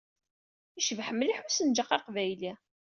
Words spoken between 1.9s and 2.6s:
aqbayli!